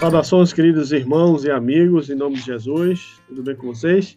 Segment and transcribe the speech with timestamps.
[0.00, 4.16] Saudações, queridos irmãos e amigos, em nome de Jesus, tudo bem com vocês?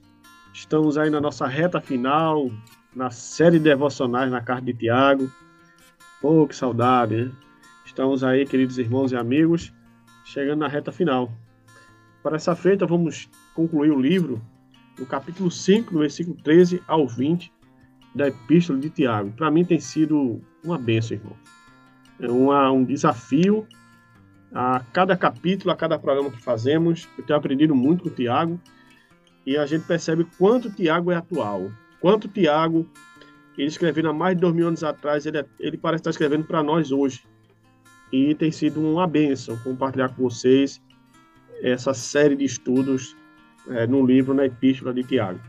[0.53, 2.49] Estamos aí na nossa reta final,
[2.95, 5.29] na série de devocionais na carta de Tiago.
[6.21, 7.31] Oh, que saudade, né?
[7.85, 9.73] Estamos aí, queridos irmãos e amigos,
[10.23, 11.29] chegando na reta final.
[12.23, 14.41] Para essa feita, vamos concluir o livro,
[14.97, 17.51] no capítulo 5, no versículo 13 ao 20,
[18.15, 19.31] da Epístola de Tiago.
[19.31, 21.35] Para mim tem sido uma bênção, irmão.
[22.21, 23.67] É uma, um desafio
[24.53, 27.07] a cada capítulo, a cada programa que fazemos.
[27.17, 28.59] Eu tenho aprendido muito com o Tiago
[29.45, 32.87] e a gente percebe quanto o Tiago é atual, quanto o Tiago,
[33.57, 36.45] ele escrevendo há mais de dois mil anos atrás, ele, é, ele parece estar escrevendo
[36.45, 37.23] para nós hoje.
[38.11, 40.81] E tem sido uma bênção compartilhar com vocês
[41.61, 43.15] essa série de estudos
[43.69, 45.39] é, no livro, na Epístola de Tiago.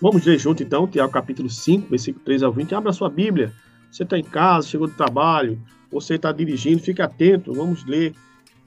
[0.00, 2.74] Vamos ler junto então, Tiago capítulo 5, versículo 3 ao 20.
[2.74, 3.52] Abra sua Bíblia.
[3.90, 8.14] Você está em casa, chegou do trabalho, você está dirigindo, fique atento, vamos ler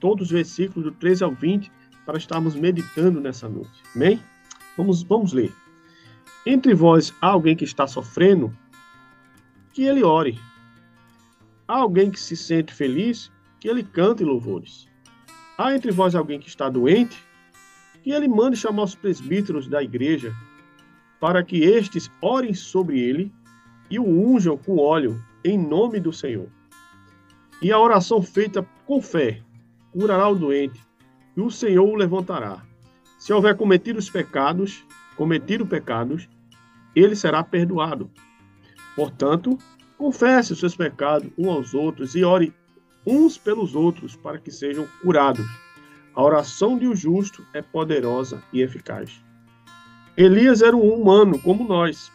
[0.00, 1.70] todos os versículos do 13 ao 20
[2.04, 3.82] para estarmos meditando nessa noite.
[3.94, 4.20] Amém?
[4.76, 5.52] Vamos, vamos ler.
[6.44, 8.52] Entre vós há alguém que está sofrendo,
[9.72, 10.38] que ele ore.
[11.68, 14.88] Há alguém que se sente feliz, que ele cante louvores.
[15.56, 17.16] Há entre vós alguém que está doente,
[18.02, 20.34] que ele mande chamar os presbíteros da igreja,
[21.20, 23.32] para que estes orem sobre ele
[23.88, 26.48] e o unjam com óleo em nome do Senhor.
[27.62, 29.40] E a oração feita com fé
[29.92, 30.84] curará o doente,
[31.36, 32.60] e o Senhor o levantará.
[33.20, 34.84] Se houver cometido os pecados,
[35.16, 36.28] cometido pecados,
[36.96, 38.10] ele será perdoado.
[38.96, 39.56] Portanto,
[39.96, 42.52] confesse os seus pecados uns aos outros e ore
[43.06, 45.46] uns pelos outros para que sejam curados.
[46.16, 49.22] A oração de um justo é poderosa e eficaz.
[50.16, 52.10] Elias era um humano como nós.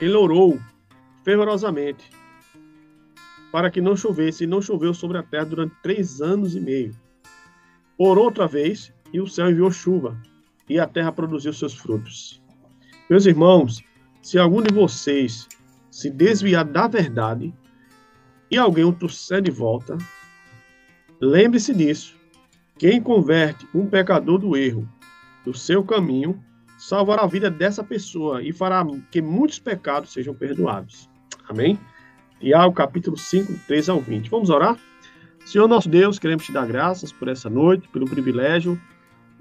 [0.00, 0.60] Ele orou
[1.24, 2.08] fervorosamente
[3.54, 6.92] para que não chovesse, e não choveu sobre a terra durante três anos e meio.
[7.96, 10.20] Orou outra vez, e o céu enviou chuva,
[10.68, 12.42] e a terra produziu seus frutos.
[13.08, 13.80] Meus irmãos,
[14.20, 15.46] se algum de vocês
[15.88, 17.54] se desviar da verdade
[18.50, 19.96] e alguém o trouxer de volta,
[21.20, 22.16] lembre-se disso.
[22.76, 24.88] Quem converte um pecador do erro
[25.44, 26.42] do seu caminho
[26.76, 31.08] salvará a vida dessa pessoa e fará que muitos pecados sejam perdoados.
[31.48, 31.78] Amém?
[32.44, 34.28] Tiago, capítulo 5, 3 ao 20.
[34.28, 34.76] Vamos orar?
[35.46, 38.78] Senhor nosso Deus, queremos te dar graças por essa noite, pelo privilégio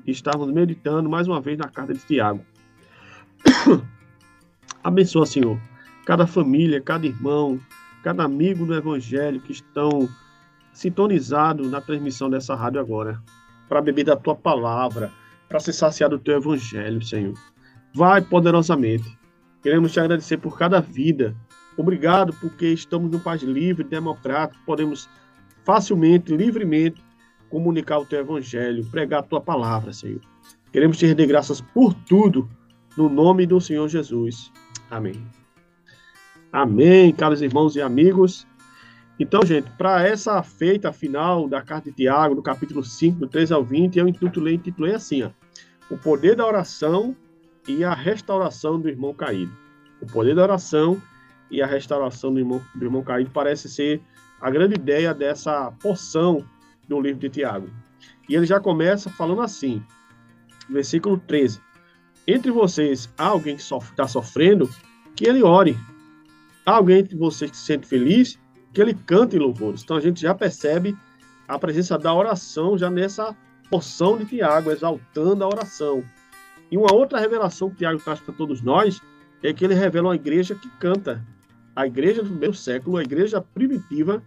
[0.05, 2.45] de estarmos meditando mais uma vez na carta de Tiago.
[4.81, 5.59] Abençoa, Senhor,
[6.05, 7.59] cada família, cada irmão,
[8.01, 10.07] cada amigo do Evangelho que estão
[10.71, 13.21] sintonizados na transmissão dessa rádio agora,
[13.67, 15.11] para beber da tua palavra,
[15.49, 17.33] para ser saciado do teu Evangelho, Senhor.
[17.93, 19.19] Vai poderosamente.
[19.61, 21.35] Queremos te agradecer por cada vida
[21.77, 25.09] Obrigado porque estamos num país livre, democrático, podemos
[25.63, 27.01] facilmente, livremente
[27.49, 30.21] comunicar o teu evangelho, pregar a tua palavra, Senhor.
[30.71, 32.49] Queremos te render graças por tudo,
[32.97, 34.51] no nome do Senhor Jesus.
[34.89, 35.23] Amém.
[36.51, 38.47] Amém, caros irmãos e amigos.
[39.19, 43.51] Então, gente, para essa feita final da carta de Tiago, no capítulo 5, do 3
[43.51, 45.29] ao 20, eu intitulei, intitulei assim, ó,
[45.89, 47.15] o poder da oração
[47.67, 49.55] e a restauração do irmão caído.
[50.01, 51.01] O poder da oração
[51.53, 54.01] e a restauração do irmão, do irmão caído parece ser
[54.41, 56.43] a grande ideia dessa porção
[56.87, 57.69] do livro de Tiago.
[58.27, 59.81] E ele já começa falando assim,
[60.67, 61.61] versículo 13:
[62.27, 64.67] Entre vocês há alguém que está sofrendo,
[65.15, 65.77] que ele ore.
[66.65, 68.39] Há alguém entre vocês que se sente feliz,
[68.73, 69.83] que ele cante louvores.
[69.83, 70.97] Então a gente já percebe
[71.47, 73.35] a presença da oração já nessa
[73.69, 76.03] porção de Tiago, exaltando a oração.
[76.71, 78.99] E uma outra revelação que Tiago traz para todos nós
[79.43, 81.23] é que ele revela uma igreja que canta,
[81.75, 84.23] a igreja do primeiro século, a igreja primitiva,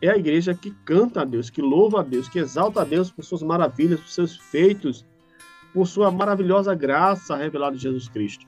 [0.00, 3.10] é a igreja que canta a Deus, que louva a Deus, que exalta a Deus
[3.10, 5.04] por suas maravilhas, por seus feitos,
[5.72, 8.46] por sua maravilhosa graça revelada em Jesus Cristo.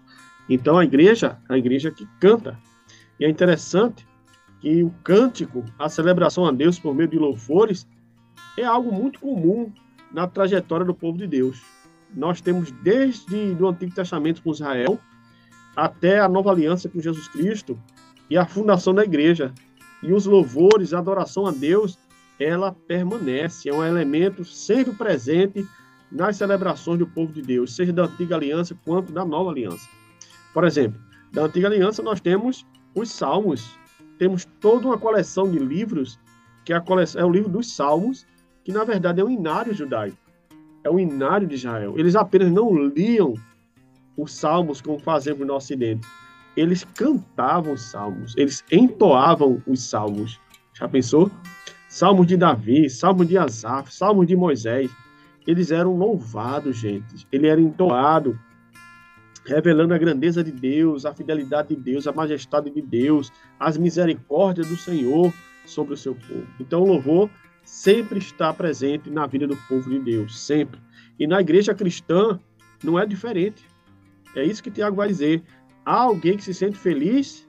[0.48, 2.58] Então a igreja, a igreja que canta.
[3.18, 4.06] E é interessante
[4.60, 7.86] que o cântico, a celebração a Deus por meio de louvores,
[8.56, 9.72] é algo muito comum
[10.12, 11.62] na trajetória do povo de Deus.
[12.14, 14.98] Nós temos desde o Antigo Testamento com Israel
[15.76, 17.78] até a nova aliança com Jesus Cristo
[18.30, 19.52] e a fundação da igreja.
[20.02, 21.98] E os louvores, a adoração a Deus,
[22.38, 25.66] ela permanece, é um elemento sempre presente
[26.10, 29.88] nas celebrações do povo de Deus, seja da antiga aliança quanto da nova aliança.
[30.54, 31.00] Por exemplo,
[31.32, 32.64] da antiga aliança nós temos
[32.94, 33.78] os salmos,
[34.18, 36.18] temos toda uma coleção de livros,
[36.64, 38.26] que é, coleção, é o livro dos salmos,
[38.64, 40.16] que na verdade é o inário judaico,
[40.84, 41.98] é o inário de Israel.
[41.98, 43.34] Eles apenas não liam
[44.16, 46.06] os salmos como fazemos no Ocidente,
[46.58, 50.40] eles cantavam os salmos, eles entoavam os salmos.
[50.74, 51.30] Já pensou?
[51.88, 54.90] Salmos de Davi, salmos de Asaf, salmos de Moisés.
[55.46, 57.26] Eles eram louvados, gente.
[57.32, 58.38] Ele era entoado,
[59.46, 64.68] revelando a grandeza de Deus, a fidelidade de Deus, a majestade de Deus, as misericórdias
[64.68, 65.32] do Senhor
[65.64, 66.46] sobre o seu povo.
[66.60, 67.30] Então, o louvor
[67.64, 70.80] sempre está presente na vida do povo de Deus, sempre.
[71.18, 72.38] E na igreja cristã
[72.82, 73.64] não é diferente.
[74.34, 75.42] É isso que Tiago vai dizer.
[75.88, 77.48] Há alguém que se sente feliz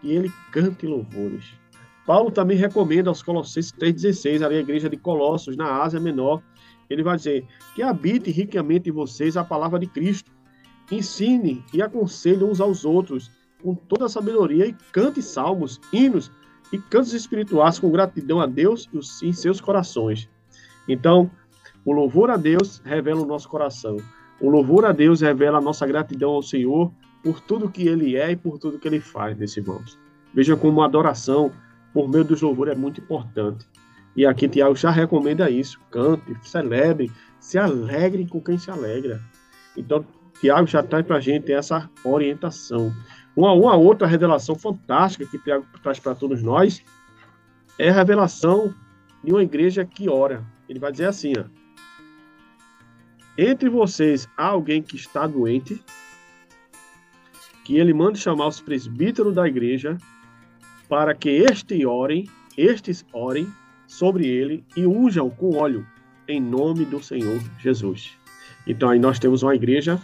[0.00, 1.44] e ele cante louvores.
[2.06, 6.40] Paulo também recomenda aos Colossenses 3,16, ali a igreja de Colossos, na Ásia Menor,
[6.88, 7.44] ele vai dizer
[7.74, 10.30] que habite ricamente em vocês a palavra de Cristo.
[10.88, 13.28] Ensine e aconselhe uns aos outros
[13.60, 16.30] com toda a sabedoria e cante salmos, hinos
[16.72, 18.88] e cantos espirituais com gratidão a Deus
[19.20, 20.30] e em seus corações.
[20.88, 21.28] Então,
[21.84, 23.96] o louvor a Deus revela o nosso coração.
[24.40, 26.92] O louvor a Deus revela a nossa gratidão ao Senhor
[27.22, 29.98] por tudo que ele é e por tudo que ele faz, meus irmãos.
[30.34, 31.52] Veja como a adoração
[31.92, 33.66] por meio dos louvores é muito importante.
[34.16, 35.80] E aqui Tiago já recomenda isso.
[35.90, 37.10] Cante, celebre,
[37.40, 39.22] se alegrem com quem se alegra.
[39.76, 40.04] Então,
[40.40, 42.92] Tiago já traz para a gente essa orientação.
[43.36, 46.82] Uma, uma outra revelação fantástica que Tiago traz para todos nós
[47.78, 48.74] é a revelação
[49.22, 50.44] de uma igreja que ora.
[50.68, 51.44] Ele vai dizer assim, ó,
[53.36, 55.80] Entre vocês há alguém que está doente,
[57.68, 59.98] que ele mande chamar os presbíteros da igreja
[60.88, 62.26] para que este orem,
[62.56, 63.46] estes orem
[63.86, 65.86] sobre ele e unjam com óleo
[66.26, 68.12] em nome do Senhor Jesus.
[68.66, 70.00] Então aí nós temos uma igreja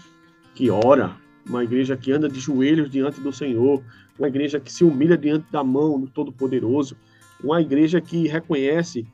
[0.54, 1.16] que ora,
[1.48, 3.82] uma igreja que anda de joelhos diante do Senhor,
[4.18, 6.94] uma igreja que se humilha diante da mão do Todo-Poderoso,
[7.42, 9.06] uma igreja que reconhece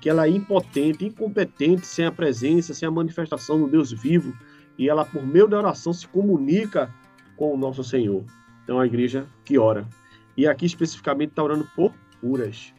[0.00, 4.32] que ela é impotente, incompetente sem a presença, sem a manifestação do Deus vivo,
[4.78, 6.90] e ela por meio da oração se comunica
[7.38, 8.24] com o nosso Senhor.
[8.64, 9.86] Então, a igreja que ora.
[10.36, 12.74] E aqui especificamente está orando por curas,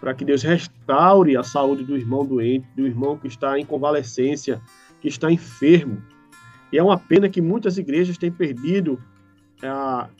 [0.00, 4.62] para que Deus restaure a saúde do irmão doente, do irmão que está em convalescência,
[5.00, 6.02] que está enfermo.
[6.72, 9.02] E é uma pena que muitas igrejas têm perdido,
[9.62, 9.68] é,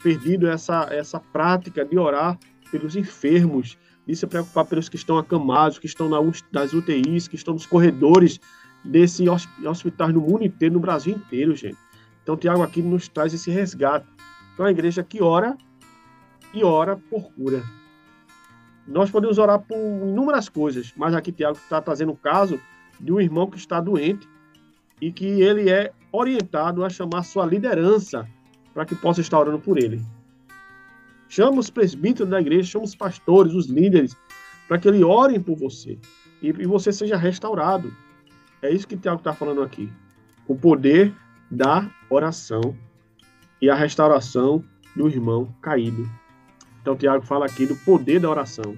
[0.02, 2.38] perdido essa, essa prática de orar
[2.70, 6.19] pelos enfermos, de se preocupar pelos que estão acamados, que estão na,
[6.52, 8.40] nas UTIs, que estão nos corredores
[8.84, 11.88] desse hospital no mundo inteiro, no Brasil inteiro, gente.
[12.28, 14.06] Então, Tiago aqui nos traz esse resgate.
[14.52, 15.56] Então, a igreja que ora
[16.52, 17.62] e ora por cura.
[18.87, 22.61] Nós podemos orar por inúmeras coisas, mas aqui Tiago está trazendo o caso
[23.00, 24.28] de um irmão que está doente
[25.00, 28.28] e que ele é orientado a chamar sua liderança
[28.75, 30.04] para que possa estar orando por ele.
[31.30, 34.14] Chama os presbíteros da igreja, chama os pastores, os líderes,
[34.68, 35.99] para que eles orem por você
[36.42, 37.90] e, você seja restaurado.
[38.61, 39.90] É isso que Tiago está falando aqui.
[40.47, 41.14] O poder
[41.50, 42.76] da oração
[43.61, 44.64] e a restauração
[44.95, 46.09] do irmão caído.
[46.81, 48.76] Então, Tiago fala aqui do poder da oração.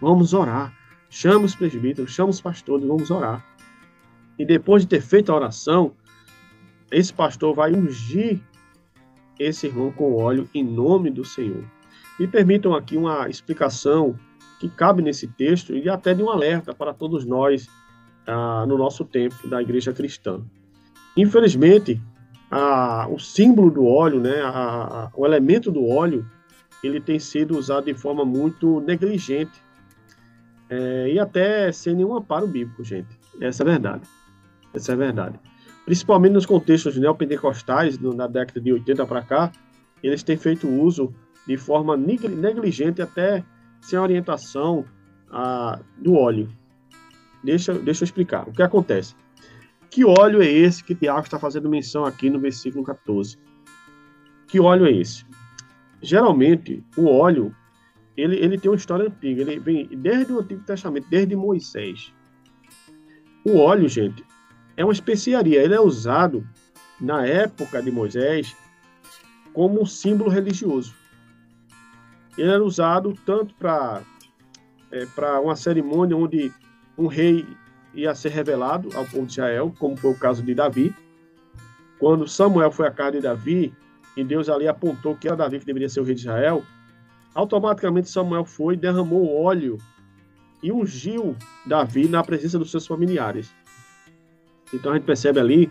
[0.00, 0.72] Vamos orar.
[1.08, 3.44] Chama os presbíteros, chama os pastores, vamos orar.
[4.38, 5.92] E depois de ter feito a oração,
[6.90, 8.40] esse pastor vai ungir
[9.38, 11.64] esse irmão com óleo em nome do Senhor.
[12.18, 14.18] Me permitam aqui uma explicação
[14.60, 17.66] que cabe nesse texto e até de um alerta para todos nós
[18.26, 20.42] ah, no nosso tempo da igreja cristã.
[21.16, 22.00] Infelizmente,
[22.50, 26.26] a, o símbolo do óleo, né, a, a, o elemento do óleo,
[26.82, 29.62] ele tem sido usado de forma muito negligente
[30.68, 33.08] é, e até sem nenhum amparo bíblico, gente.
[33.40, 34.02] Essa é a verdade.
[34.72, 35.40] Essa é a verdade.
[35.84, 39.52] Principalmente nos contextos neopentecostais, na década de 80 para cá,
[40.02, 41.12] eles têm feito uso
[41.46, 43.44] de forma negligente, até
[43.80, 44.84] sem orientação
[45.30, 46.48] a, do óleo.
[47.42, 48.48] Deixa, deixa eu explicar.
[48.48, 49.14] O que acontece?
[49.90, 53.36] Que óleo é esse que Tiago está fazendo menção aqui no versículo 14?
[54.46, 55.24] Que óleo é esse?
[56.00, 57.54] Geralmente, o óleo
[58.16, 59.42] ele, ele tem uma história antiga.
[59.42, 62.12] Ele vem desde o Antigo Testamento, desde Moisés.
[63.44, 64.24] O óleo, gente,
[64.76, 65.62] é uma especiaria.
[65.62, 66.46] Ele é usado
[67.00, 68.56] na época de Moisés
[69.52, 70.94] como um símbolo religioso.
[72.36, 74.02] Ele era usado tanto para
[74.90, 76.52] é, para uma cerimônia onde
[76.98, 77.46] um rei
[77.94, 80.94] ia ser revelado ao povo de Israel, como foi o caso de Davi.
[81.98, 83.74] Quando Samuel foi à casa de Davi,
[84.16, 86.62] e Deus ali apontou que era Davi que deveria ser o rei de Israel,
[87.34, 89.78] automaticamente Samuel foi, derramou óleo
[90.62, 93.52] e ungiu Davi na presença dos seus familiares.
[94.72, 95.70] Então a gente percebe ali,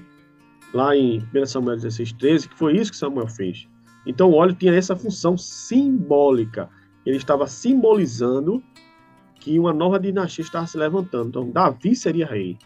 [0.73, 3.67] lá em 1 Samuel 16, 13, que foi isso que Samuel fez.
[4.05, 6.69] Então o óleo tinha essa função simbólica.
[7.05, 8.63] Ele estava simbolizando
[9.39, 11.29] que uma nova dinastia estava se levantando.
[11.29, 12.57] Então, Davi seria rei.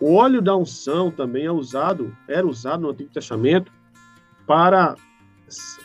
[0.00, 3.72] O óleo da unção também é usado, era usado no Antigo Testamento
[4.46, 4.94] para,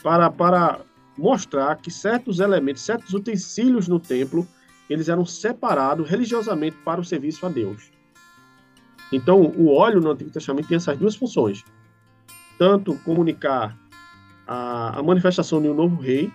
[0.02, 0.82] para, para
[1.18, 4.48] mostrar que certos elementos, certos utensílios no templo,
[4.90, 7.92] eles eram separados religiosamente para o serviço a Deus.
[9.12, 11.64] Então, o óleo no Antigo Testamento tem essas duas funções:
[12.58, 13.78] tanto comunicar
[14.48, 16.32] a, a manifestação de um novo rei,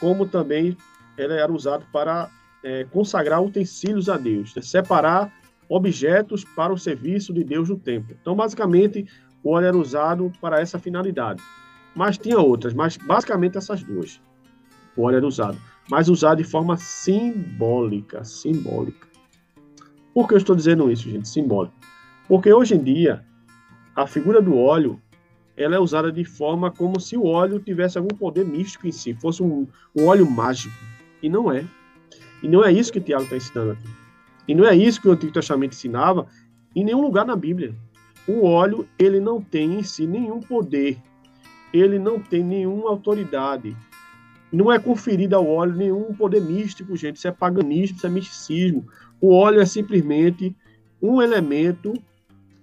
[0.00, 0.76] como também
[1.16, 2.30] ele era usado para
[2.62, 4.62] é, consagrar utensílios a Deus, né?
[4.62, 5.32] separar
[5.68, 8.16] objetos para o serviço de Deus no templo.
[8.20, 9.06] Então, basicamente,
[9.42, 11.42] o óleo era usado para essa finalidade.
[11.94, 14.20] Mas tinha outras, mas basicamente essas duas.
[14.96, 19.08] O óleo era usado, mas usado de forma simbólica, simbólica.
[20.12, 21.28] Por que eu estou dizendo isso, gente?
[21.28, 21.74] Simbólico.
[22.28, 23.24] Porque hoje em dia,
[23.94, 25.00] a figura do óleo
[25.56, 29.12] ela é usada de forma como se o óleo tivesse algum poder místico em si,
[29.14, 30.74] fosse um, um óleo mágico.
[31.22, 31.64] E não é.
[32.42, 33.88] E não é isso que Tiago está ensinando aqui.
[34.48, 36.26] E não é isso que o Antigo Testamento ensinava
[36.74, 37.74] em nenhum lugar na Bíblia.
[38.26, 40.98] O óleo, ele não tem em si nenhum poder.
[41.72, 43.76] Ele não tem nenhuma autoridade.
[44.52, 47.16] Não é conferido ao óleo nenhum poder místico, gente.
[47.16, 48.86] Isso é paganismo, isso é misticismo.
[49.20, 50.54] O óleo é simplesmente
[51.00, 51.94] um elemento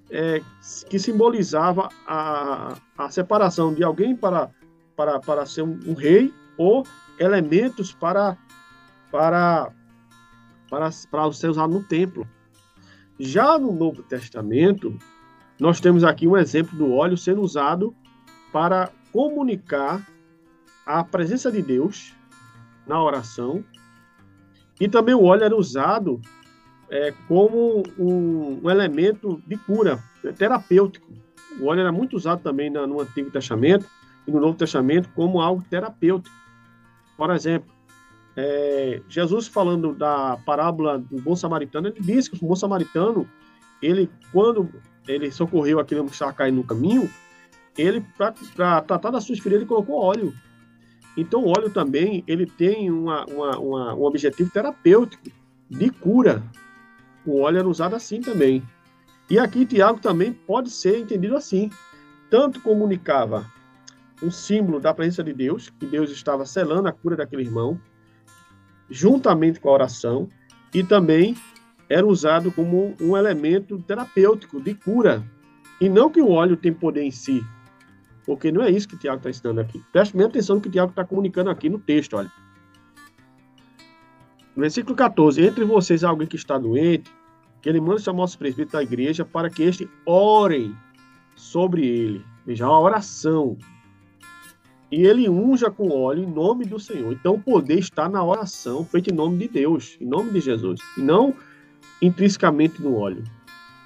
[0.10, 0.41] é,
[0.89, 4.50] que simbolizava a, a separação de alguém para,
[4.96, 6.86] para, para ser um, um rei ou
[7.19, 8.38] elementos para
[9.12, 9.72] para,
[10.70, 12.28] para, para ser usado no templo.
[13.20, 14.98] Já no Novo Testamento,
[15.60, 17.96] nós temos aqui um exemplo do óleo sendo usado
[18.52, 20.08] para comunicar
[20.86, 22.16] a presença de Deus
[22.86, 23.64] na oração.
[24.80, 26.22] E também o óleo era usado
[26.90, 30.02] é, como um, um, elemento de cura
[30.38, 31.12] terapêutico.
[31.60, 33.86] O óleo era muito usado também no Antigo Testamento
[34.28, 36.36] e no Novo Testamento como algo terapêutico.
[37.18, 37.74] Por exemplo,
[38.39, 43.27] é, Jesus falando da parábola do bom samaritano, ele disse que o bom samaritano,
[43.82, 44.70] ele quando
[45.08, 47.10] ele socorreu aquele homem que estava caindo no caminho,
[47.75, 48.34] ele para
[48.86, 50.32] tratar das suas feridas ele colocou óleo.
[51.17, 55.32] Então o óleo também ele tem uma, uma, uma, um objetivo terapêutico
[55.67, 56.44] de cura.
[57.25, 58.62] O óleo era usado assim também.
[59.32, 61.72] E aqui Tiago também pode ser entendido assim.
[62.29, 63.51] Tanto comunicava
[64.22, 67.79] um símbolo da presença de Deus, que Deus estava selando a cura daquele irmão,
[68.89, 70.29] juntamente com a oração,
[70.74, 71.36] e também
[71.89, 75.24] era usado como um elemento terapêutico de cura.
[75.79, 77.44] E não que o óleo tem poder em si,
[78.25, 79.82] porque não é isso que o Tiago está ensinando aqui.
[79.91, 82.32] Preste bem atenção no que o Tiago está comunicando aqui no texto, olha.
[84.56, 87.12] No versículo 14, entre vocês há alguém que está doente,
[87.62, 90.75] que ele manda chamar os presbíteros da igreja para que este orem
[91.36, 92.25] sobre ele.
[92.46, 93.58] Veja, uma oração
[94.91, 97.12] e ele unja com óleo em nome do Senhor.
[97.13, 100.79] Então o poder está na oração feita em nome de Deus, em nome de Jesus,
[100.98, 101.34] e não
[102.01, 103.24] intrinsecamente no óleo.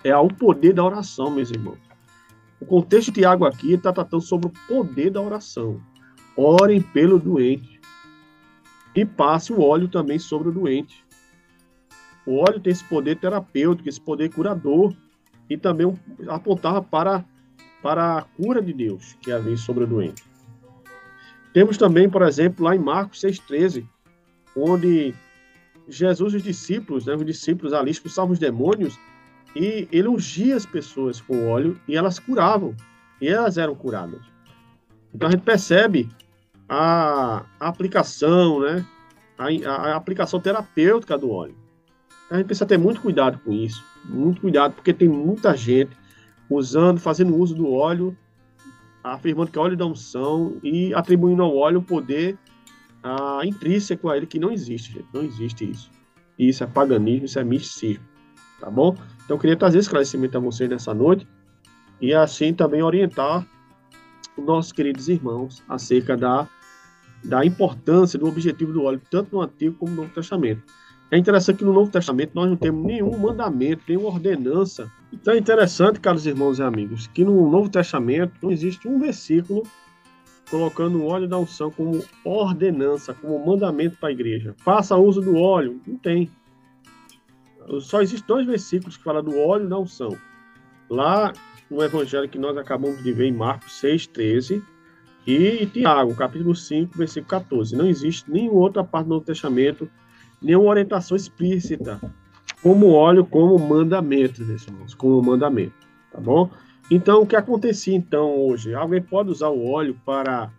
[0.03, 1.79] É o poder da oração, meus irmãos.
[2.59, 5.81] O contexto de Tiago aqui está tratando sobre o poder da oração.
[6.37, 7.79] Orem pelo doente
[8.95, 11.03] e passe o óleo também sobre o doente.
[12.25, 14.93] O óleo tem esse poder terapêutico, esse poder curador
[15.49, 15.91] e também
[16.27, 17.25] apontava para,
[17.81, 20.30] para a cura de Deus que havia sobre o doente.
[21.53, 23.85] Temos também, por exemplo, lá em Marcos 6,13,
[24.55, 25.13] onde
[25.87, 28.97] Jesus e os discípulos, né, os discípulos ali expulsavam os demônios
[29.55, 32.75] e ele ungia as pessoas com óleo e elas curavam,
[33.19, 34.21] e elas eram curadas.
[35.13, 36.09] Então a gente percebe
[36.69, 38.85] a, aplicação, né,
[39.37, 41.55] a, a, aplicação terapêutica do óleo.
[42.29, 45.91] A gente precisa ter muito cuidado com isso, muito cuidado, porque tem muita gente
[46.49, 48.17] usando, fazendo uso do óleo
[49.03, 52.37] afirmando que é óleo da unção e atribuindo ao óleo o poder
[53.03, 55.07] ah, intrínseco a ele que não existe, gente.
[55.13, 55.89] Não existe isso.
[56.37, 58.03] Isso é paganismo, isso é misticismo.
[58.59, 58.95] Tá bom?
[59.25, 61.27] Então eu queria trazer esclarecimento a vocês nessa noite
[61.99, 63.45] e assim também orientar
[64.37, 66.47] os nossos queridos irmãos acerca da
[67.23, 70.63] da importância, do objetivo do óleo, tanto no Antigo como no Novo Testamento.
[71.11, 74.89] É interessante que no Novo Testamento nós não temos nenhum mandamento, nenhuma ordenança.
[75.11, 79.63] Então é interessante, caros irmãos e amigos, que no Novo Testamento não existe um versículo
[80.49, 84.55] colocando o óleo da unção como ordenança, como mandamento para a igreja.
[84.59, 85.81] Faça uso do óleo.
[85.85, 86.29] Não tem.
[87.81, 90.17] Só existem dois versículos que falam do óleo da unção.
[90.89, 91.33] Lá
[91.69, 94.63] no evangelho que nós acabamos de ver em Marcos 6, 13
[95.27, 97.75] e Tiago, capítulo 5, versículo 14.
[97.75, 99.89] Não existe nenhuma outra parte do Novo Testamento
[100.41, 101.99] nenhuma orientação explícita
[102.61, 105.73] como óleo como mandamento, irmãos, como mandamento,
[106.11, 106.49] tá bom?
[106.89, 108.73] Então, o que acontecia então hoje?
[108.73, 110.51] Alguém pode usar o óleo para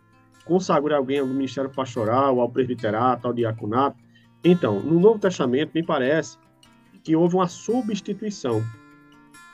[0.44, 3.96] consagrar alguém ao ministério pastoral, ao presbiterato, ao diaconato?
[4.42, 6.38] Então, no Novo Testamento, me parece
[7.04, 8.62] que houve uma substituição.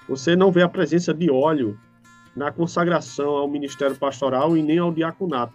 [0.08, 1.78] Você não vê a presença de óleo
[2.34, 5.54] na consagração ao ministério pastoral e nem ao diaconato.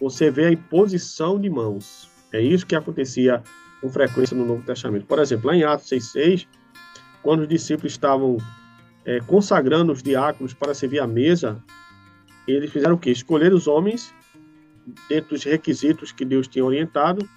[0.00, 2.08] Você vê a imposição de mãos.
[2.32, 3.42] É isso que acontecia
[3.80, 5.06] com frequência no Novo Testamento.
[5.06, 6.46] Por exemplo, lá em Atos 6,6,
[7.22, 8.36] quando os discípulos estavam
[9.04, 11.62] é, consagrando os diáconos para servir à mesa,
[12.46, 13.10] eles fizeram o quê?
[13.10, 14.14] Escolher os homens
[15.08, 17.28] dentro dos requisitos que Deus tinha orientado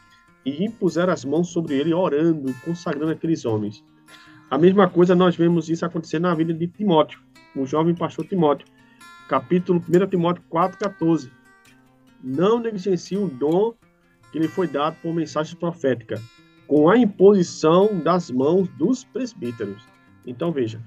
[0.46, 3.84] e impuseram as mãos sobre ele, orando e consagrando aqueles homens.
[4.50, 7.20] A mesma coisa nós vemos isso acontecer na vida de Timóteo,
[7.56, 8.68] o jovem pastor Timóteo.
[9.28, 11.30] Capítulo 1 Timóteo 4,14.
[12.24, 13.74] Não negligencie o dom
[14.34, 16.20] que lhe foi dado por mensagem profética,
[16.68, 19.84] com a imposição das mãos dos presbíteros.
[20.26, 20.82] Então veja,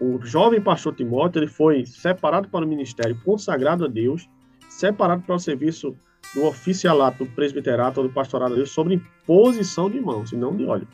[0.00, 4.26] o jovem pastor Timóteo ele foi separado para o ministério, consagrado a Deus,
[4.68, 5.94] separado para o serviço
[6.34, 10.56] do oficialato, do presbiterato ou do pastorado a Deus, sobre imposição de mãos e não
[10.56, 10.88] de óleo.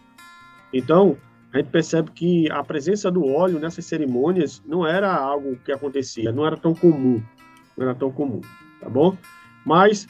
[0.72, 1.16] Então,
[1.52, 6.32] a gente percebe que a presença do óleo nessas cerimônias não era algo que acontecia,
[6.32, 7.22] não era tão comum,
[7.76, 8.40] não era tão comum,
[8.80, 9.16] tá bom?
[9.64, 10.06] Mas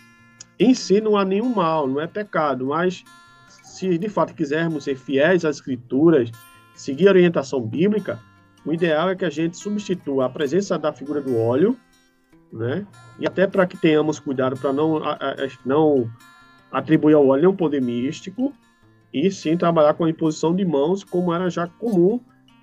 [0.64, 3.04] em si não há nenhum mal, não é pecado, mas
[3.48, 6.30] se de fato quisermos ser fiéis às escrituras,
[6.74, 8.20] seguir a orientação bíblica,
[8.64, 11.76] o ideal é que a gente substitua a presença da figura do óleo,
[12.52, 12.86] né?
[13.18, 15.00] E até para que tenhamos cuidado para não,
[15.64, 16.10] não
[16.70, 18.52] atribuir ao óleo nenhum poder místico,
[19.12, 22.20] e sim trabalhar com a imposição de mãos, como era já comum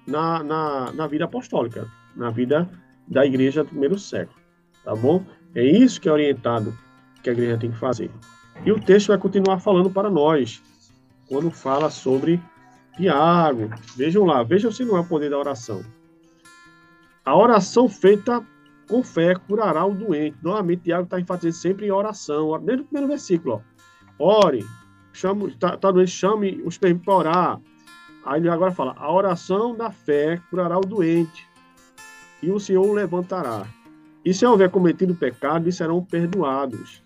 [0.07, 2.67] na, na, na vida apostólica, na vida
[3.07, 4.39] da igreja do primeiro século.
[4.83, 5.23] Tá bom?
[5.53, 6.75] É isso que é orientado
[7.23, 8.11] que a igreja tem que fazer.
[8.65, 10.61] E o texto vai continuar falando para nós,
[11.27, 12.41] quando fala sobre
[12.97, 13.69] Tiago.
[13.95, 15.83] Vejam lá, vejam se não é o poder da oração.
[17.23, 18.45] A oração feita
[18.89, 20.37] com fé curará o doente.
[20.41, 22.59] Novamente, Tiago está enfatizando sempre em oração.
[22.59, 23.63] Desde o primeiro versículo.
[24.17, 24.45] Ó.
[24.45, 24.65] Ore,
[25.13, 27.61] chame, tá, tá doente, chame os permite para orar.
[28.25, 31.47] Aí ele agora fala: a oração da fé curará o doente,
[32.43, 33.65] e o Senhor o levantará.
[34.25, 37.01] E se houver cometido pecado, eles serão perdoados.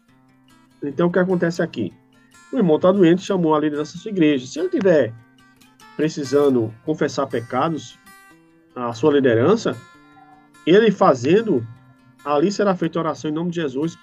[0.83, 1.93] Então, o que acontece aqui?
[2.51, 4.45] O irmão está doente, chamou a liderança da sua igreja.
[4.45, 5.13] Se ele tiver
[5.95, 7.97] precisando confessar pecados,
[8.75, 9.77] a sua liderança,
[10.65, 11.65] ele fazendo,
[12.25, 13.97] ali será feita oração em nome de Jesus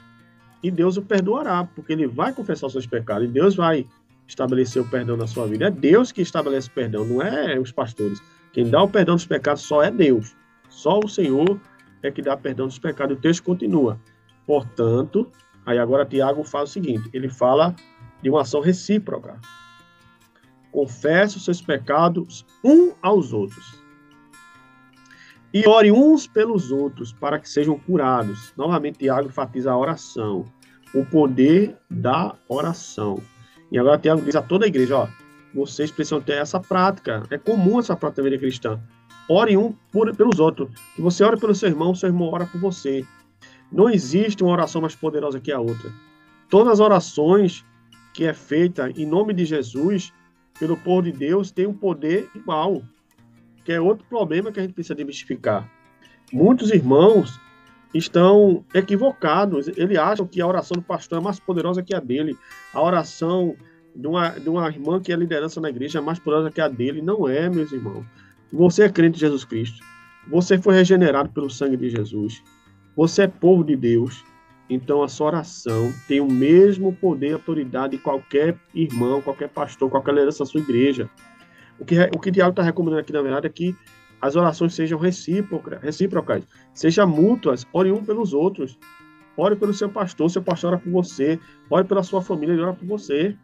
[0.62, 3.86] e Deus o perdoará, porque ele vai confessar os seus pecados e Deus vai
[4.26, 5.66] estabelecer o perdão na sua vida.
[5.66, 8.22] É Deus que estabelece o perdão, não é os pastores.
[8.52, 10.36] Quem dá o perdão dos pecados só é Deus.
[10.68, 11.60] Só o Senhor
[12.02, 13.16] é que dá perdão dos pecados.
[13.16, 13.98] O texto continua.
[14.46, 15.30] Portanto,
[15.66, 17.74] Aí agora Tiago faz o seguinte: ele fala
[18.22, 19.38] de uma ação recíproca.
[20.72, 23.80] Confesse os seus pecados um aos outros.
[25.52, 28.52] E ore uns pelos outros para que sejam curados.
[28.56, 30.44] Novamente, Tiago enfatiza a oração,
[30.94, 33.20] o poder da oração.
[33.72, 35.08] E agora Tiago diz a toda a igreja: ó,
[35.52, 37.24] vocês precisam ter essa prática.
[37.30, 38.80] É comum essa prática da vida cristã.
[39.28, 40.68] Ore um por, pelos outros.
[40.94, 43.04] Que você ore pelo seu irmão, seu irmão ora por você.
[43.70, 45.90] Não existe uma oração mais poderosa que a outra.
[46.48, 47.64] Todas as orações
[48.12, 50.12] que é feita em nome de Jesus,
[50.58, 52.82] pelo povo de Deus, tem um poder igual,
[53.64, 55.70] que é outro problema que a gente precisa demistificar.
[56.32, 57.40] Muitos irmãos
[57.94, 59.68] estão equivocados.
[59.68, 62.36] Eles acham que a oração do pastor é mais poderosa que a dele.
[62.72, 63.56] A oração
[63.94, 66.68] de uma, de uma irmã que é liderança na igreja é mais poderosa que a
[66.68, 67.02] dele.
[67.02, 68.04] Não é, meus irmãos.
[68.52, 69.84] Você é crente em Jesus Cristo.
[70.28, 72.42] Você foi regenerado pelo sangue de Jesus.
[73.00, 74.22] Você é povo de Deus,
[74.68, 79.88] então a sua oração tem o mesmo poder e autoridade de qualquer irmão, qualquer pastor,
[79.88, 81.08] qualquer liderança da sua igreja.
[81.78, 83.74] O que, o que está recomendando aqui, na verdade, é que
[84.20, 88.78] as orações sejam recíprocas, recíprocas sejam mútuas, ore um pelos outros.
[89.34, 91.40] Ore pelo seu pastor, seu pastor ora por você.
[91.70, 93.34] Ore pela sua família, ele ora por você.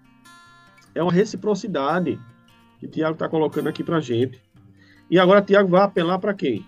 [0.95, 2.21] É uma reciprocidade
[2.79, 4.38] que Tiago está colocando aqui para gente.
[5.11, 6.62] E agora Tiago vai apelar para quem?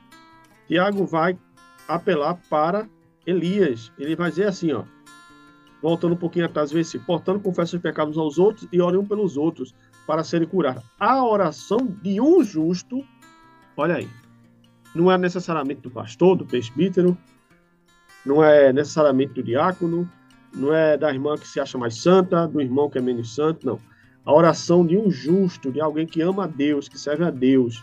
[0.67, 1.37] Tiago vai
[1.89, 2.89] apelar para
[3.27, 3.91] Elias.
[3.99, 4.85] Ele vai dizer assim, ó:
[5.83, 7.07] voltando um pouquinho atrás, versículo.
[7.07, 9.75] Portanto, confessem os pecados aos outros e orem um pelos outros
[10.07, 10.85] para serem curados.
[11.01, 13.05] A oração de um justo,
[13.77, 14.09] olha aí,
[14.95, 17.17] não é necessariamente do pastor, do presbítero,
[18.25, 20.11] não é necessariamente do diácono,
[20.55, 23.67] não é da irmã que se acha mais santa, do irmão que é menos santo,
[23.67, 23.79] não.
[24.25, 27.83] A oração de um justo, de alguém que ama a Deus, que serve a Deus,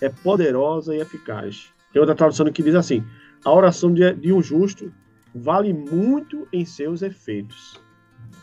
[0.00, 1.72] é poderosa e eficaz.
[1.92, 3.04] Tem outra tradução que diz assim:
[3.44, 4.92] a oração de, de um justo
[5.34, 7.80] vale muito em seus efeitos.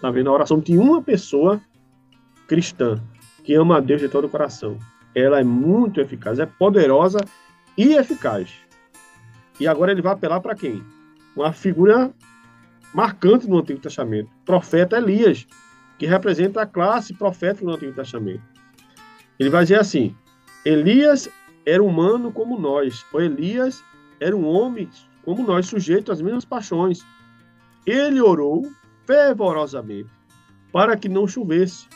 [0.01, 0.29] Tá vendo?
[0.29, 1.61] A oração de uma pessoa
[2.47, 3.01] cristã
[3.43, 4.77] que ama a Deus de todo o coração.
[5.13, 7.19] Ela é muito eficaz, é poderosa
[7.77, 8.53] e eficaz.
[9.59, 10.83] E agora ele vai apelar para quem?
[11.35, 12.11] Uma figura
[12.93, 15.47] marcante no Antigo Testamento, profeta Elias,
[15.97, 18.43] que representa a classe profética no Antigo Testamento.
[19.39, 20.15] Ele vai dizer assim:
[20.65, 21.29] Elias
[21.65, 23.83] era humano como nós, ou Elias
[24.19, 24.89] era um homem
[25.23, 27.05] como nós, sujeito às mesmas paixões.
[27.85, 28.69] Ele orou
[29.05, 30.09] fervorosamente
[30.71, 31.87] para que não chovesse.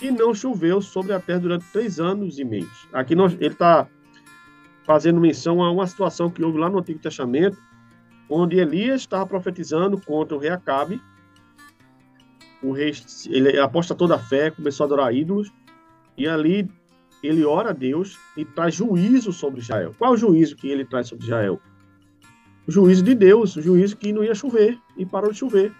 [0.00, 2.70] E não choveu sobre a terra durante três anos e meio.
[2.92, 3.88] Aqui nós, ele está
[4.84, 7.58] fazendo menção a uma situação que houve lá no Antigo Testamento,
[8.30, 11.02] onde Elias estava profetizando contra o rei Acabe.
[12.62, 12.92] O rei
[13.26, 15.52] ele aposta toda a fé, começou a adorar ídolos,
[16.16, 16.68] e ali
[17.22, 19.94] ele ora a Deus e traz juízo sobre Israel.
[19.98, 21.60] Qual o juízo que ele traz sobre Israel?
[22.66, 25.72] O juízo de Deus, o juízo que não ia chover e parou de chover.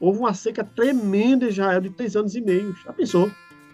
[0.00, 2.74] Houve uma seca tremenda em Israel de três anos e meio.
[2.84, 3.30] Já pensou?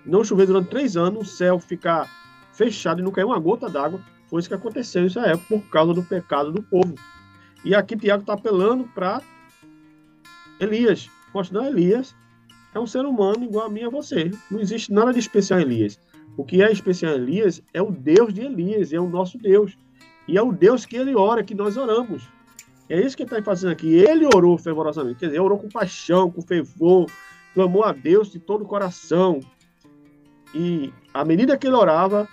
[0.07, 2.09] Não chover durante três anos, o céu ficar
[2.53, 4.01] fechado e não cair uma gota d'água.
[4.29, 6.95] Foi isso que aconteceu em Israel por causa do pecado do povo.
[7.65, 9.21] E aqui Tiago está apelando para
[10.61, 12.15] Elias, mostrando Elias
[12.75, 14.31] é um ser humano igual a mim e a você.
[14.51, 15.99] Não existe nada de especial em Elias.
[16.37, 19.77] O que é especial em Elias é o Deus de Elias, é o nosso Deus.
[20.27, 22.29] E é o Deus que ele ora, que nós oramos.
[22.89, 23.95] É isso que ele está fazendo aqui.
[23.95, 27.07] Ele orou fervorosamente, quer dizer, orou com paixão, com fervor,
[27.55, 29.41] clamou a Deus de todo o coração.
[30.55, 32.29] E à medida que ele orava,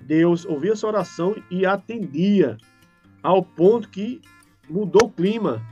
[0.00, 2.58] Deus ouvia sua oração e atendia,
[3.22, 4.20] ao ponto que
[4.68, 5.62] mudou o clima.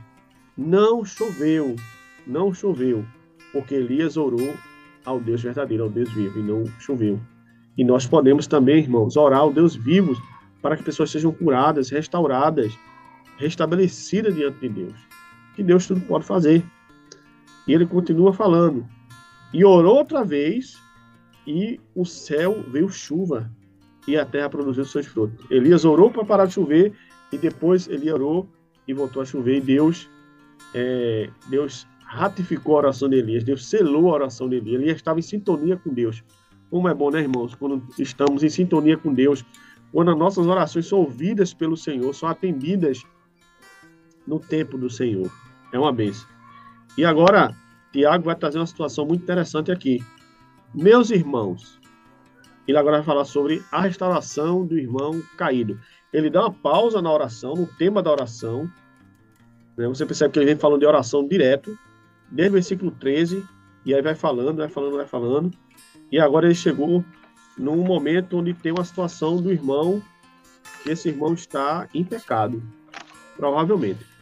[0.57, 1.75] Não choveu,
[2.27, 3.05] não choveu,
[3.51, 4.53] porque Elias orou
[5.05, 7.19] ao Deus verdadeiro, ao Deus vivo, e não choveu.
[7.77, 10.15] E nós podemos também, irmãos, orar ao Deus vivo
[10.61, 12.77] para que pessoas sejam curadas, restauradas,
[13.37, 14.95] restabelecida diante de Deus.
[15.55, 16.63] Que Deus tudo pode fazer.
[17.67, 18.87] E ele continua falando.
[19.53, 20.81] E orou outra vez,
[21.45, 23.51] e o céu veio chuva,
[24.07, 25.45] e a terra produziu seus frutos.
[25.49, 26.93] Elias orou para parar de chover,
[27.31, 28.47] e depois ele orou
[28.87, 30.09] e voltou a chover, e Deus,
[30.73, 35.17] é, Deus ratificou a oração de Elias, Deus selou a oração de Elias, Elias estava
[35.17, 36.23] em sintonia com Deus.
[36.69, 37.55] Como é bom, né, irmãos?
[37.55, 39.43] Quando estamos em sintonia com Deus,
[39.91, 43.03] quando as nossas orações são ouvidas pelo Senhor, são atendidas
[44.27, 45.31] no tempo do Senhor.
[45.71, 46.27] É uma benção.
[46.95, 47.55] E agora,
[47.91, 50.03] Tiago vai trazer uma situação muito interessante aqui.
[50.73, 51.79] Meus irmãos,
[52.67, 55.79] ele agora vai falar sobre a restauração do irmão caído.
[56.11, 58.69] Ele dá uma pausa na oração, no tema da oração.
[59.75, 59.87] Né?
[59.87, 61.75] Você percebe que ele vem falando de oração direto,
[62.31, 63.43] desde o versículo 13,
[63.85, 65.51] e aí vai falando, vai falando, vai falando.
[66.11, 67.03] E agora ele chegou
[67.57, 70.01] num momento onde tem uma situação do irmão,
[70.81, 72.61] que esse irmão está em pecado,
[73.35, 74.13] provavelmente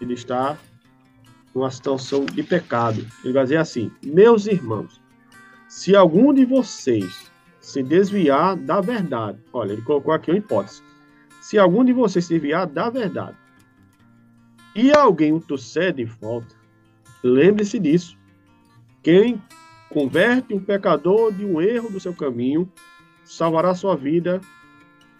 [0.00, 0.56] ele está
[1.54, 3.06] numa situação de pecado.
[3.24, 5.00] Ele vai dizer assim: Meus irmãos,
[5.68, 10.82] se algum de vocês se desviar da verdade, olha, ele colocou aqui uma hipótese.
[11.40, 13.36] Se algum de vocês se desviar da verdade
[14.74, 16.54] e alguém o trouxer de volta,
[17.26, 18.16] lembre-se disso.
[19.02, 19.42] Quem
[19.90, 22.70] converte um pecador de um erro do seu caminho,
[23.24, 24.40] salvará sua vida,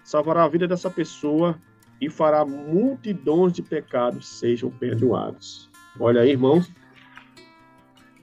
[0.02, 1.58] salvará a vida dessa pessoa
[2.00, 5.70] e fará multidões de pecados sejam perdoados.
[5.98, 6.70] Olha aí, irmãos,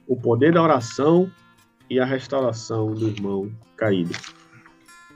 [0.06, 1.30] o poder da oração
[1.90, 4.14] e a restauração do irmão caído.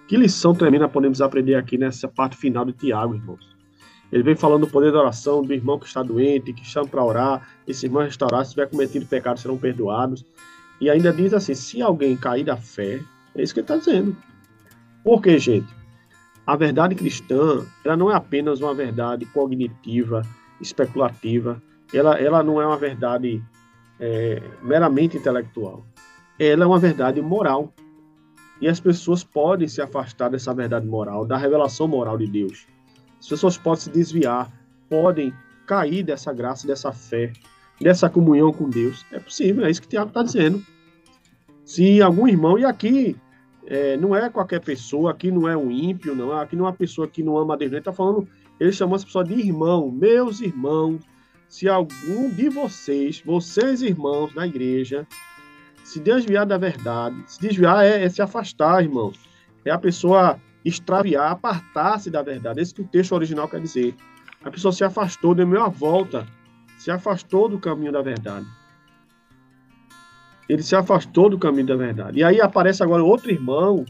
[0.08, 3.57] Que lição tremenda podemos aprender aqui nessa parte final de Tiago, irmãos.
[4.10, 7.04] Ele vem falando do poder da oração, do irmão que está doente, que chama para
[7.04, 10.24] orar, esse irmão restaurar, se tiver cometido pecado, serão perdoados.
[10.80, 13.00] E ainda diz assim: se alguém cair da fé,
[13.34, 14.16] é isso que ele está dizendo.
[15.04, 15.68] Por quê, gente?
[16.46, 20.22] A verdade cristã, ela não é apenas uma verdade cognitiva,
[20.60, 23.42] especulativa, ela, ela não é uma verdade
[24.00, 25.84] é, meramente intelectual.
[26.38, 27.72] Ela é uma verdade moral.
[28.60, 32.66] E as pessoas podem se afastar dessa verdade moral, da revelação moral de Deus.
[33.18, 34.50] As pessoas podem se desviar,
[34.88, 35.32] podem
[35.66, 37.32] cair dessa graça, dessa fé,
[37.80, 39.04] dessa comunhão com Deus.
[39.12, 40.64] É possível, é isso que o Tiago está dizendo.
[41.64, 43.16] Se algum irmão, e aqui
[43.66, 46.74] é, não é qualquer pessoa, aqui não é um ímpio, não, aqui não é uma
[46.74, 48.26] pessoa que não ama a Deus, ele está falando,
[48.58, 51.02] ele chamou essa pessoa de irmão, meus irmãos,
[51.48, 55.06] se algum de vocês, vocês irmãos da igreja,
[55.84, 59.12] se desviar da verdade, se desviar é, é se afastar, irmão.
[59.64, 62.60] É a pessoa extraviar, apartar-se da verdade.
[62.60, 63.94] Esse que o texto original quer dizer.
[64.44, 66.26] A pessoa se afastou, deu meia volta,
[66.78, 68.46] se afastou do caminho da verdade.
[70.48, 72.20] Ele se afastou do caminho da verdade.
[72.20, 73.84] E aí aparece agora outro irmão,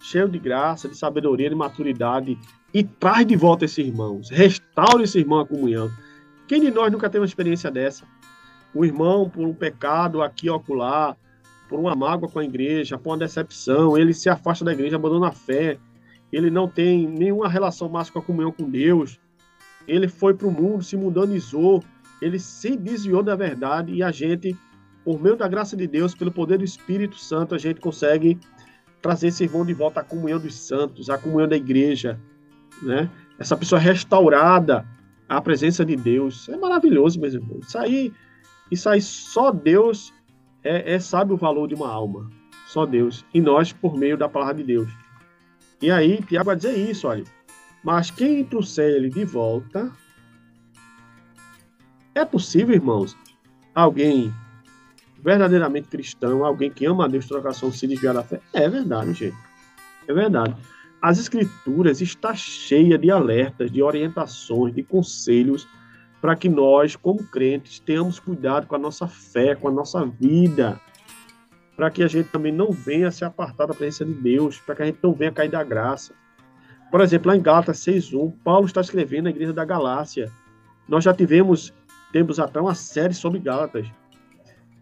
[0.00, 2.38] cheio de graça, de sabedoria, de maturidade,
[2.72, 4.30] e traz de volta esses irmãos.
[4.30, 5.90] Restaura esse irmão à comunhão.
[6.46, 8.04] Quem de nós nunca teve uma experiência dessa?
[8.72, 11.16] O irmão, por um pecado aqui acolá,
[11.68, 15.28] por uma mágoa com a igreja, por uma decepção, ele se afasta da igreja, abandona
[15.28, 15.78] a fé,
[16.32, 19.18] ele não tem nenhuma relação mais com a comunhão com Deus,
[19.86, 21.82] ele foi para o mundo, se mundanizou,
[22.20, 24.56] ele se desviou da verdade e a gente,
[25.04, 28.38] por meio da graça de Deus, pelo poder do Espírito Santo, a gente consegue
[29.00, 32.18] trazer esse irmão de volta à comunhão dos santos, à comunhão da igreja,
[32.82, 33.08] né?
[33.38, 34.86] Essa pessoa restaurada
[35.28, 36.48] à presença de Deus.
[36.48, 37.66] É maravilhoso, meus irmãos.
[37.68, 38.12] Isso aí,
[38.70, 40.12] isso aí só Deus
[40.66, 42.30] é, é, sabe o valor de uma alma.
[42.66, 43.24] Só Deus.
[43.32, 44.90] E nós, por meio da palavra de Deus.
[45.80, 47.24] E aí, Tiago vai dizer isso, olha.
[47.84, 49.90] Mas quem trouxer ele de volta.
[52.14, 53.16] É possível, irmãos,
[53.74, 54.32] alguém
[55.22, 58.40] verdadeiramente cristão, alguém que ama a Deus, trocação, se desviar da fé?
[58.52, 59.36] É verdade, gente.
[60.08, 60.56] É verdade.
[61.02, 65.68] As escrituras está cheia de alertas, de orientações, de conselhos
[66.20, 70.80] para que nós, como crentes, tenhamos cuidado com a nossa fé, com a nossa vida,
[71.76, 74.82] para que a gente também não venha se apartar da presença de Deus, para que
[74.82, 76.14] a gente não venha cair da graça.
[76.90, 80.32] Por exemplo, lá em Gálatas 6.1, Paulo está escrevendo na igreja da Galácia.
[80.88, 81.74] Nós já tivemos,
[82.12, 83.86] tempos atrás, uma série sobre Gálatas.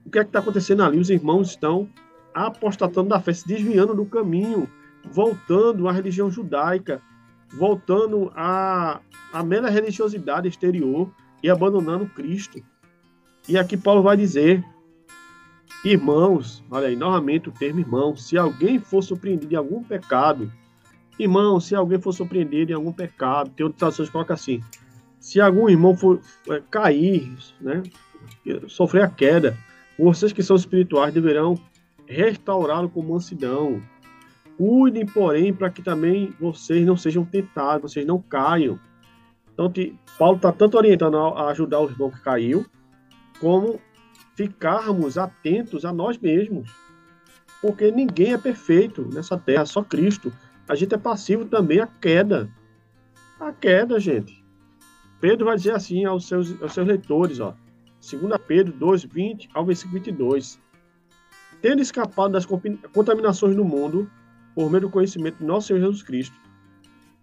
[0.07, 0.99] O que é que está acontecendo ali?
[0.99, 1.89] Os irmãos estão
[2.33, 4.69] apostatando da fé, se desviando do caminho,
[5.11, 7.01] voltando à religião judaica,
[7.53, 9.01] voltando à,
[9.33, 11.11] à mera religiosidade exterior,
[11.45, 12.59] e abandonando Cristo.
[13.47, 14.65] E aqui Paulo vai dizer,
[15.85, 20.51] irmãos, olha aí, novamente o termo irmão, se alguém for surpreendido em algum pecado,
[21.19, 24.63] irmão, se alguém for surpreendido em algum pecado, tem outras traduções que colocam assim,
[25.21, 27.31] se algum irmão for é, cair,
[27.61, 27.83] né,
[28.67, 29.55] sofrer a queda,
[29.99, 31.61] vocês que são espirituais deverão
[32.07, 33.83] restaurá-lo com mansidão.
[34.57, 38.81] Cuidem, porém, para que também vocês não sejam tentados, vocês não caiam.
[39.55, 39.73] Então,
[40.19, 42.67] Paulo está tanto orientando a ajudar o irmão que caiu,
[43.41, 43.81] como
[44.35, 46.71] ficarmos atentos a nós mesmos.
[47.63, 50.33] Porque ninguém é perfeito nessa terra, só Cristo.
[50.69, 52.51] A gente é passivo também à queda.
[53.41, 54.45] A queda, gente.
[55.21, 57.55] Pedro vai dizer assim aos seus, aos seus leitores, ó.
[58.01, 60.61] 2 Pedro 2, 20 ao versículo 22.
[61.63, 62.45] Tendo escapado das
[62.93, 64.11] contaminações do mundo,
[64.55, 66.37] por meio do conhecimento de nosso Senhor Jesus Cristo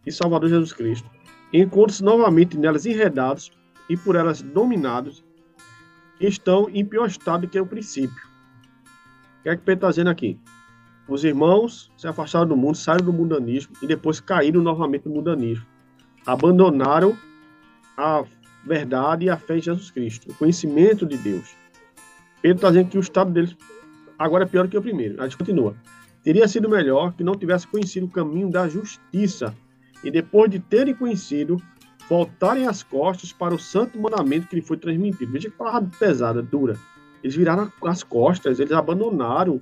[0.05, 1.07] e Salvador Jesus Cristo,
[1.53, 3.51] encontram-se novamente nelas enredados
[3.89, 5.23] e por elas dominados,
[6.19, 8.29] estão em pior estado do que o princípio.
[9.39, 10.39] O que é que Pedro está dizendo aqui?
[11.07, 15.65] Os irmãos se afastaram do mundo, saíram do mundanismo e depois caíram novamente no mundanismo.
[16.25, 17.17] Abandonaram
[17.97, 18.23] a
[18.63, 21.55] verdade e a fé em Jesus Cristo, o conhecimento de Deus.
[22.41, 23.57] Pedro está dizendo que o estado deles
[24.17, 25.19] agora é pior que o primeiro.
[25.19, 25.75] A gente continua.
[26.23, 29.55] Teria sido melhor que não tivesse conhecido o caminho da justiça
[30.03, 31.61] e depois de terem conhecido,
[32.09, 35.31] voltarem as costas para o santo mandamento que lhe foi transmitido.
[35.31, 36.77] Veja que palavra pesada, dura.
[37.23, 39.61] Eles viraram as costas, eles abandonaram.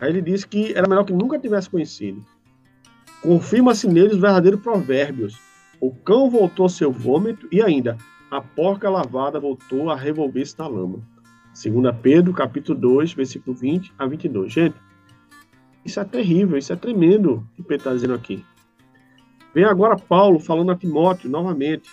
[0.00, 2.24] Aí ele disse que era melhor que nunca tivesse conhecido.
[3.20, 5.38] Confirma-se neles os verdadeiros provérbios.
[5.80, 7.96] O cão voltou seu vômito e ainda
[8.30, 11.00] a porca lavada voltou a revolver-se na lama.
[11.54, 14.52] 2 Pedro, capítulo 2, versículo 20 a 22.
[14.52, 14.76] Gente,
[15.84, 18.44] isso é terrível, isso é tremendo o que Pedro está dizendo aqui.
[19.54, 21.88] Vem agora Paulo falando a Timóteo novamente,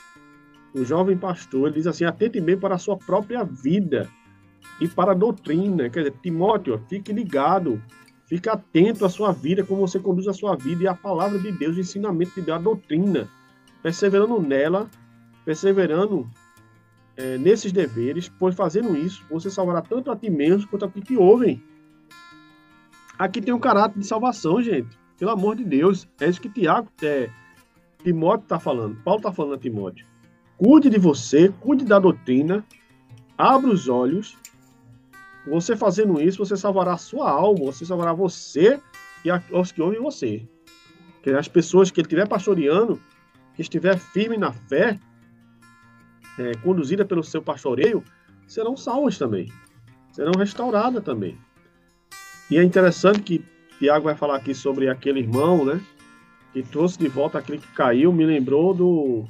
[0.73, 4.09] o jovem pastor, ele diz assim: atente bem para a sua própria vida
[4.79, 5.89] e para a doutrina.
[5.89, 7.81] Quer dizer, Timóteo, fique ligado,
[8.25, 11.51] fique atento à sua vida, como você conduz a sua vida e a palavra de
[11.51, 13.29] Deus, o ensinamento de Deus, a doutrina,
[13.83, 14.89] perseverando nela,
[15.43, 16.29] perseverando
[17.17, 21.01] é, nesses deveres, pois fazendo isso, você salvará tanto a ti mesmo quanto a que
[21.01, 21.61] te ouvem.
[23.21, 24.97] Aqui tem um caráter de salvação, gente.
[25.19, 26.07] Pelo amor de Deus.
[26.19, 27.29] É isso que Tiago, é,
[28.03, 28.95] Timóteo está falando.
[29.03, 30.07] Paulo está falando a Timóteo.
[30.57, 32.65] Cuide de você, cuide da doutrina,
[33.37, 34.35] abra os olhos.
[35.45, 38.81] Você fazendo isso, você salvará a sua alma, você salvará você
[39.23, 40.43] e os que ouvem você.
[41.21, 42.99] Que as pessoas que ele estiver pastoreando,
[43.53, 44.99] que estiver firme na fé,
[46.39, 48.03] é, conduzida pelo seu pastoreio,
[48.47, 49.47] serão salvas também.
[50.11, 51.37] Serão restauradas também.
[52.51, 53.45] E é interessante que
[53.79, 55.79] Tiago vai falar aqui sobre aquele irmão, né?
[56.51, 59.23] Que trouxe de volta aquele que caiu, me lembrou do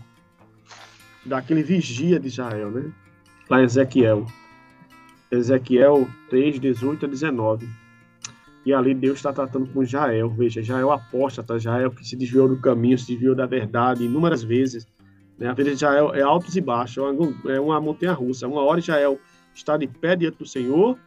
[1.23, 2.91] daquele vigia de Israel, né?
[3.47, 4.25] Lá em Ezequiel.
[5.29, 7.69] Ezequiel 3, 18 a 19.
[8.65, 10.27] E ali Deus está tratando com Israel.
[10.31, 14.87] Veja, Israel apóstata, Israel que se desviou do caminho, se desviou da verdade inúmeras vezes.
[15.37, 15.47] Né?
[15.47, 17.03] A vida de Israel é altos e baixos,
[17.45, 18.47] é é uma montanha russa.
[18.47, 19.19] Uma hora Israel
[19.53, 20.97] está de pé diante do Senhor,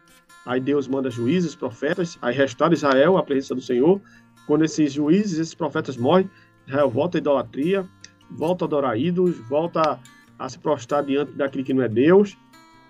[0.47, 4.01] aí Deus manda juízes, profetas, aí restaura Israel a presença do Senhor.
[4.47, 6.29] Quando esses juízes, esses profetas morrem,
[6.67, 7.89] Israel volta à idolatria,
[8.31, 9.99] volta a adorar ídolos, volta
[10.39, 12.37] a, se prostrar diante daquilo que não é Deus.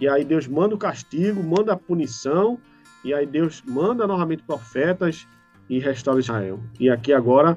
[0.00, 2.58] E aí Deus manda o castigo, manda a punição,
[3.04, 5.26] e aí Deus manda novamente profetas
[5.68, 6.60] e restaura Israel.
[6.80, 7.56] E aqui agora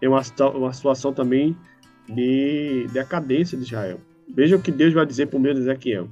[0.00, 0.20] é uma,
[0.54, 1.56] uma situação também
[2.08, 4.00] de decadência de Israel.
[4.28, 6.08] Veja o que Deus vai dizer por meio de Ezequiel.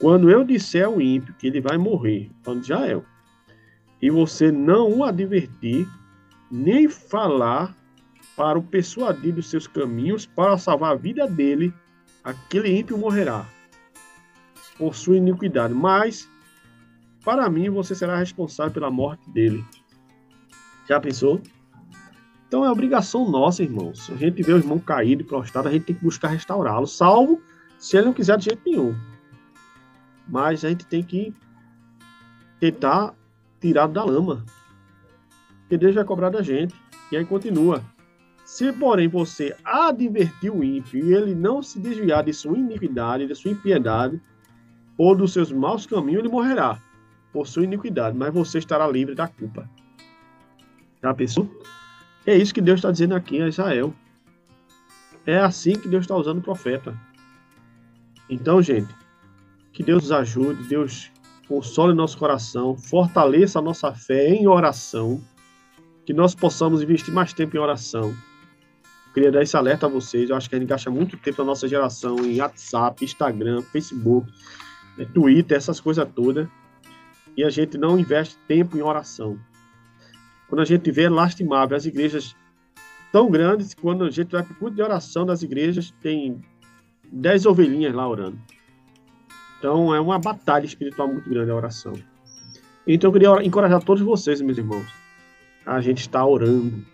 [0.00, 3.04] Quando eu disser ao ímpio que ele vai morrer, falando de Israel,
[4.00, 5.88] e você não o advertir,
[6.50, 7.74] nem falar
[8.36, 11.74] para o persuadir dos seus caminhos, para salvar a vida dele,
[12.22, 13.44] aquele ímpio morrerá
[14.78, 16.28] por sua iniquidade, mas
[17.24, 19.64] para mim você será responsável pela morte dele.
[20.88, 21.42] Já pensou?
[22.46, 24.06] Então é obrigação nossa, irmãos.
[24.06, 27.42] Se a gente vê o irmão caído prostrado, a gente tem que buscar restaurá-lo, salvo
[27.78, 28.96] se ele não quiser de jeito nenhum.
[30.28, 31.34] Mas a gente tem que
[32.60, 33.14] tentar
[33.60, 34.44] tirá-lo da lama.
[35.60, 36.74] Porque Deus vai cobrar da gente.
[37.10, 37.82] E aí continua.
[38.44, 43.34] Se, porém, você advertir o ímpio e ele não se desviar de sua iniquidade, de
[43.34, 44.20] sua impiedade,
[44.96, 46.82] ou dos seus maus caminhos, ele morrerá
[47.32, 49.68] por sua iniquidade, mas você estará livre da culpa.
[51.02, 51.48] Já pensou?
[52.26, 53.94] É isso que Deus está dizendo aqui a Israel.
[55.24, 56.98] É assim que Deus está usando o profeta.
[58.28, 58.92] Então, gente,
[59.78, 61.08] que Deus nos ajude, Deus
[61.46, 65.22] console nosso coração, fortaleça a nossa fé em oração,
[66.04, 68.08] que nós possamos investir mais tempo em oração.
[68.08, 70.28] Eu queria dar esse alerta a vocês.
[70.28, 74.28] Eu acho que a gente gasta muito tempo na nossa geração em WhatsApp, Instagram, Facebook,
[74.96, 76.48] né, Twitter, essas coisas todas,
[77.36, 79.38] e a gente não investe tempo em oração.
[80.48, 82.34] Quando a gente vê, é lastimável, as igrejas
[83.12, 86.40] tão grandes, quando a gente vai para o culto de oração das igrejas, tem
[87.12, 88.40] dez ovelhinhas lá orando.
[89.58, 91.92] Então é uma batalha espiritual muito grande a oração.
[92.86, 94.86] Então eu queria encorajar todos vocês, meus irmãos.
[95.66, 96.84] A gente está orando.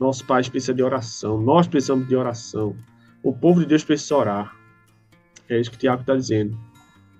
[0.00, 1.40] Nosso Pai precisa de oração.
[1.40, 2.76] Nós precisamos de oração.
[3.22, 4.56] O povo de Deus precisa orar.
[5.48, 6.58] É isso que o Tiago está dizendo.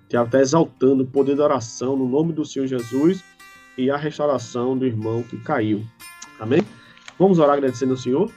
[0.09, 3.23] Tiago está exaltando o poder da oração no nome do Senhor Jesus
[3.77, 5.85] e a restauração do irmão que caiu.
[6.39, 6.61] Amém?
[7.19, 8.31] Vamos orar agradecendo ao Senhor.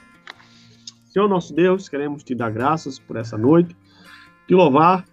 [1.06, 3.76] Senhor nosso Deus, queremos te dar graças por essa noite,
[4.46, 5.04] te louvar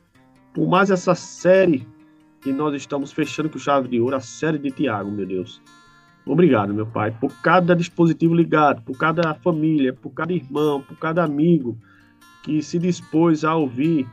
[0.54, 1.88] por mais essa série
[2.42, 5.62] que nós estamos fechando com chave de ouro, a série de Tiago, meu Deus.
[6.26, 11.24] Obrigado, meu Pai, por cada dispositivo ligado, por cada família, por cada irmão, por cada
[11.24, 11.78] amigo
[12.44, 14.08] que se dispôs a ouvir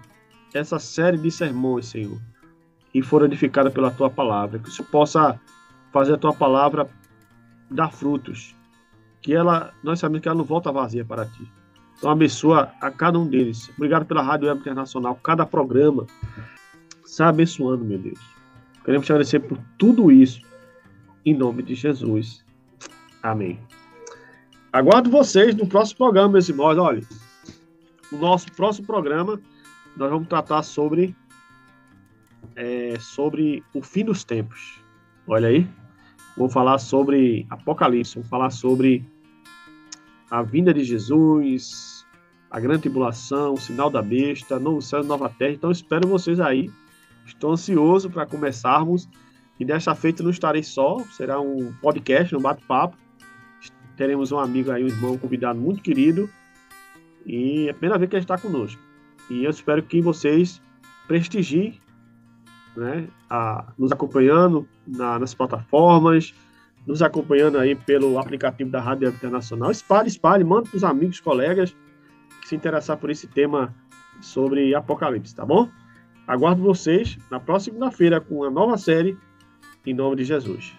[0.52, 2.20] essa série de sermões, Senhor
[2.94, 4.58] e for edificada pela tua palavra.
[4.58, 5.38] Que o Senhor possa
[5.92, 6.88] fazer a tua palavra
[7.68, 8.54] dar frutos.
[9.20, 11.50] Que ela, nós sabemos que ela não volta vazia para ti.
[12.04, 13.70] Então abençoa a cada um deles.
[13.78, 16.06] Obrigado pela Rádio Web Internacional, cada programa.
[17.02, 18.20] Está abençoando, meu Deus.
[18.84, 20.42] Queremos te agradecer por tudo isso.
[21.24, 22.44] Em nome de Jesus.
[23.22, 23.58] Amém.
[24.70, 26.76] Aguardo vocês no próximo programa, meus irmãos.
[26.76, 27.00] Olha,
[28.12, 29.40] no nosso próximo programa,
[29.96, 31.16] nós vamos tratar sobre
[32.54, 34.78] é, sobre o fim dos tempos.
[35.26, 35.66] Olha aí.
[36.36, 39.02] Vou falar sobre Apocalipse, vou falar sobre
[40.30, 41.93] a vinda de Jesus,
[42.54, 45.54] a grande tribulação, sinal da besta, novo céu e nova terra.
[45.54, 46.70] Então espero vocês aí.
[47.26, 49.08] Estou ansioso para começarmos.
[49.58, 52.96] E desta feita não estarei só, será um podcast, um bate-papo.
[53.96, 56.30] Teremos um amigo aí, um irmão convidado muito querido.
[57.26, 58.80] E é a primeira vez que ele está conosco.
[59.28, 60.62] E eu espero que vocês
[61.08, 61.80] prestigiem
[62.76, 66.32] né, a, nos acompanhando na, nas plataformas,
[66.86, 69.72] nos acompanhando aí pelo aplicativo da Rádio Internacional.
[69.72, 71.74] Espalhe, espalhe, manda para os amigos, colegas
[72.44, 73.74] se interessar por esse tema
[74.20, 75.68] sobre Apocalipse, tá bom?
[76.26, 79.16] Aguardo vocês na próxima segunda-feira com uma nova série
[79.84, 80.74] em nome de Jesus.